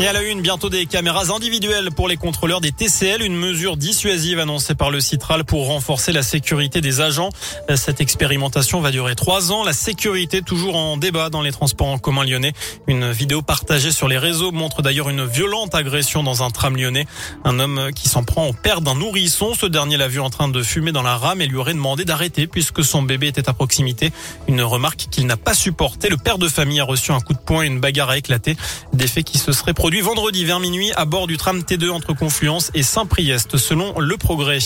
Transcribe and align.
Et 0.00 0.06
à 0.06 0.12
la 0.12 0.22
une, 0.22 0.42
bientôt 0.42 0.70
des 0.70 0.86
caméras 0.86 1.32
individuelles 1.34 1.90
pour 1.90 2.06
les 2.06 2.16
contrôleurs 2.16 2.60
des 2.60 2.70
TCL, 2.70 3.20
une 3.20 3.34
mesure 3.34 3.76
dissuasive 3.76 4.38
annoncée 4.38 4.76
par 4.76 4.92
le 4.92 5.00
Citral 5.00 5.44
pour 5.44 5.66
renforcer 5.66 6.12
la 6.12 6.22
sécurité 6.22 6.80
des 6.80 7.00
agents. 7.00 7.30
Cette 7.74 8.00
expérimentation 8.00 8.80
va 8.80 8.92
durer 8.92 9.16
trois 9.16 9.50
ans. 9.50 9.64
La 9.64 9.72
sécurité 9.72 10.40
toujours 10.40 10.76
en 10.76 10.98
débat 10.98 11.30
dans 11.30 11.42
les 11.42 11.50
transports 11.50 11.88
en 11.88 11.98
commun 11.98 12.24
lyonnais. 12.24 12.52
Une 12.86 13.10
vidéo 13.10 13.42
partagée 13.42 13.90
sur 13.90 14.06
les 14.06 14.18
réseaux 14.18 14.52
montre 14.52 14.82
d'ailleurs 14.82 15.08
une 15.08 15.26
violente 15.26 15.74
agression 15.74 16.22
dans 16.22 16.44
un 16.44 16.50
tram 16.50 16.76
lyonnais. 16.76 17.06
Un 17.42 17.58
homme 17.58 17.90
qui 17.92 18.08
s'en 18.08 18.22
prend 18.22 18.46
au 18.46 18.52
père 18.52 18.82
d'un 18.82 18.94
nourrisson. 18.94 19.54
Ce 19.54 19.66
dernier 19.66 19.96
l'a 19.96 20.06
vu 20.06 20.20
en 20.20 20.30
train 20.30 20.46
de 20.46 20.62
fumer 20.62 20.92
dans 20.92 21.02
la 21.02 21.16
rame 21.16 21.40
et 21.40 21.48
lui 21.48 21.56
aurait 21.56 21.74
demandé 21.74 22.04
d'arrêter 22.04 22.46
puisque 22.46 22.84
son 22.84 23.02
bébé 23.02 23.26
était 23.26 23.48
à 23.48 23.52
proximité. 23.52 24.12
Une 24.46 24.62
remarque 24.62 25.08
qu'il 25.10 25.26
n'a 25.26 25.36
pas 25.36 25.54
supportée. 25.54 26.08
Le 26.08 26.18
père 26.18 26.38
de 26.38 26.48
famille 26.48 26.78
a 26.78 26.84
reçu 26.84 27.10
un 27.10 27.20
coup 27.20 27.32
de 27.32 27.40
poing 27.40 27.64
et 27.64 27.66
une 27.66 27.80
bagarre 27.80 28.10
a 28.10 28.16
éclaté. 28.16 28.56
Des 28.92 29.08
faits 29.08 29.24
qui 29.24 29.38
se 29.38 29.50
seraient 29.50 29.74
produit 29.88 30.02
vendredi 30.02 30.44
vers 30.44 30.60
minuit 30.60 30.92
à 30.96 31.06
bord 31.06 31.26
du 31.26 31.38
tram 31.38 31.60
T2 31.60 31.88
entre 31.88 32.12
Confluence 32.12 32.70
et 32.74 32.82
Saint-Priest, 32.82 33.56
selon 33.56 33.98
le 33.98 34.18
progrès. 34.18 34.58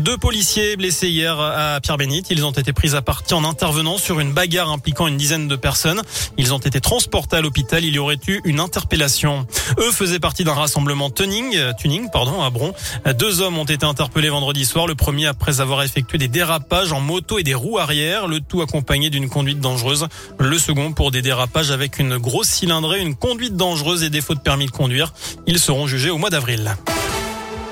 Deux 0.00 0.18
policiers 0.18 0.74
blessés 0.74 1.10
hier 1.10 1.38
à 1.38 1.78
Pierre-Bénite. 1.80 2.26
Ils 2.30 2.44
ont 2.44 2.50
été 2.50 2.72
pris 2.72 2.96
à 2.96 3.00
partie 3.00 3.34
en 3.34 3.44
intervenant 3.44 3.98
sur 3.98 4.18
une 4.18 4.32
bagarre 4.32 4.72
impliquant 4.72 5.06
une 5.06 5.16
dizaine 5.16 5.46
de 5.46 5.54
personnes. 5.54 6.02
Ils 6.38 6.52
ont 6.52 6.58
été 6.58 6.80
transportés 6.80 7.36
à 7.36 7.40
l'hôpital. 7.40 7.84
Il 7.84 7.94
y 7.94 8.00
aurait 8.00 8.18
eu 8.26 8.40
une 8.44 8.58
interpellation. 8.58 9.46
Eux 9.78 9.92
faisaient 9.92 10.18
partie 10.18 10.42
d'un 10.42 10.54
rassemblement 10.54 11.08
tuning, 11.08 11.56
tuning, 11.78 12.10
pardon, 12.10 12.42
à 12.42 12.50
Bron. 12.50 12.74
Deux 13.16 13.42
hommes 13.42 13.58
ont 13.58 13.64
été 13.64 13.86
interpellés 13.86 14.30
vendredi 14.30 14.64
soir. 14.64 14.88
Le 14.88 14.96
premier 14.96 15.28
après 15.28 15.60
avoir 15.60 15.84
effectué 15.84 16.18
des 16.18 16.26
dérapages 16.26 16.90
en 16.90 16.98
moto 16.98 17.38
et 17.38 17.44
des 17.44 17.54
roues 17.54 17.78
arrière, 17.78 18.26
le 18.26 18.40
tout 18.40 18.60
accompagné 18.60 19.08
d'une 19.08 19.28
conduite 19.28 19.60
dangereuse. 19.60 20.08
Le 20.40 20.58
second 20.58 20.92
pour 20.92 21.12
des 21.12 21.22
dérapages 21.22 21.70
avec 21.70 22.00
une 22.00 22.18
grosse 22.18 22.48
cylindrée, 22.48 23.00
une 23.00 23.14
conduite 23.14 23.56
dangereuse 23.56 24.02
et 24.02 24.10
défaut 24.10 24.34
de 24.34 24.40
permis 24.40 24.63
de 24.66 24.70
conduire. 24.72 25.12
Ils 25.46 25.58
seront 25.58 25.86
jugés 25.86 26.10
au 26.10 26.18
mois 26.18 26.30
d'avril. 26.30 26.76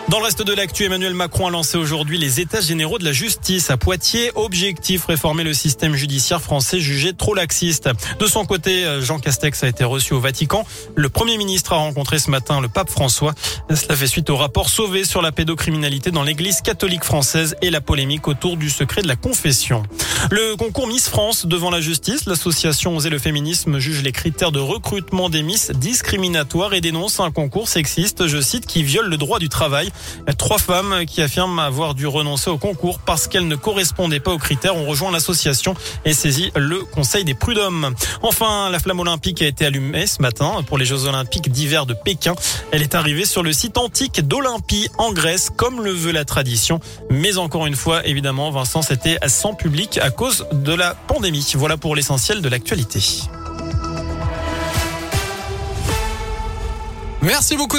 Dans 0.09 0.19
le 0.19 0.25
reste 0.25 0.43
de 0.43 0.53
l'actu, 0.53 0.85
Emmanuel 0.85 1.15
Macron 1.15 1.47
a 1.47 1.51
lancé 1.51 1.79
aujourd'hui 1.79 2.19
les 2.19 2.39
états 2.39 2.61
généraux 2.61 2.99
de 2.99 3.05
la 3.05 3.13
justice 3.13 3.71
à 3.71 3.79
Poitiers. 3.79 4.31
Objectif, 4.35 5.07
réformer 5.07 5.43
le 5.43 5.55
système 5.55 5.95
judiciaire 5.95 6.43
français 6.43 6.81
jugé 6.81 7.15
trop 7.15 7.35
laxiste. 7.35 7.89
De 8.19 8.27
son 8.27 8.45
côté, 8.45 8.85
Jean 9.01 9.19
Castex 9.21 9.63
a 9.63 9.69
été 9.69 9.85
reçu 9.85 10.13
au 10.13 10.21
Vatican. 10.21 10.67
Le 10.97 11.09
Premier 11.09 11.39
ministre 11.39 11.73
a 11.73 11.77
rencontré 11.77 12.19
ce 12.19 12.31
matin 12.31 12.61
le 12.61 12.69
pape 12.69 12.91
François. 12.91 13.33
Cela 13.75 13.97
fait 13.97 14.07
suite 14.07 14.29
au 14.29 14.37
rapport 14.37 14.69
sauvé 14.69 15.07
sur 15.07 15.23
la 15.23 15.33
pédocriminalité 15.33 16.11
dans 16.11 16.25
l'église 16.25 16.61
catholique 16.61 17.05
française 17.05 17.57
et 17.63 17.71
la 17.71 17.81
polémique 17.81 18.29
autour 18.29 18.59
du 18.59 18.69
secret 18.69 19.01
de 19.01 19.09
la 19.09 19.17
confession. 19.17 19.83
Le 20.31 20.57
concours 20.57 20.87
Miss 20.87 21.09
France 21.09 21.47
devant 21.47 21.71
la 21.71 21.81
justice, 21.81 22.27
l'association 22.27 22.97
Oser 22.97 23.11
le 23.11 23.19
féminisme 23.19 23.79
juge 23.79 24.03
les 24.03 24.13
critères 24.13 24.53
de 24.53 24.61
recrutement 24.61 25.29
des 25.29 25.43
Miss 25.43 25.71
discriminatoires 25.73 26.75
et 26.75 26.81
dénonce 26.81 27.21
un 27.21 27.31
concours 27.31 27.69
sexiste, 27.69 28.27
je 28.27 28.41
cite, 28.41 28.67
qui 28.67 28.83
viole 28.83 29.09
le 29.09 29.17
droit 29.17 29.39
du 29.39 29.49
travail. 29.49 29.91
Trois 30.39 30.59
femmes 30.59 31.05
qui 31.07 31.23
affirment 31.23 31.59
avoir 31.59 31.95
dû 31.95 32.07
renoncer 32.07 32.51
au 32.51 32.57
concours 32.57 32.99
parce 33.01 33.27
qu'elles 33.27 33.49
ne 33.49 33.57
correspondaient 33.57 34.21
pas 34.21 34.33
aux 34.33 34.39
critères 34.39 34.77
ont 34.77 34.87
rejoint 34.87 35.11
l'association 35.11 35.75
et 36.05 36.15
saisi 36.15 36.51
le 36.55 36.81
Conseil 36.81 37.25
des 37.25 37.35
prud'hommes. 37.35 37.95
Enfin, 38.23 38.71
la 38.71 38.79
flamme 38.79 39.01
olympique 39.01 39.43
a 39.43 39.47
été 39.47 39.67
allumée 39.67 40.07
ce 40.07 40.23
matin 40.23 40.63
pour 40.67 40.79
les 40.79 40.85
Jeux 40.85 41.05
olympiques 41.07 41.51
d'hiver 41.51 41.85
de 41.85 41.95
Pékin. 41.95 42.35
Elle 42.71 42.83
est 42.83 42.95
arrivée 42.95 43.25
sur 43.25 43.43
le 43.43 43.53
site 43.53 43.77
antique 43.77 44.27
d'Olympie 44.27 44.89
en 44.99 45.13
Grèce 45.13 45.51
comme 45.55 45.83
le 45.83 45.93
veut 45.93 46.13
la 46.13 46.25
tradition. 46.25 46.81
Mais 47.11 47.39
encore 47.39 47.67
une 47.67 47.77
fois, 47.77 48.07
évidemment, 48.07 48.51
Vincent, 48.51 48.83
c'était 48.83 49.19
sans 49.27 49.55
public 49.55 49.99
cause 50.13 50.47
de 50.53 50.73
la 50.73 50.95
pandémie. 50.95 51.53
Voilà 51.55 51.77
pour 51.77 51.97
l'essentiel 51.97 52.43
de 52.43 52.49
l'actualité. 52.49 53.01
Merci 57.23 57.57
beaucoup. 57.57 57.71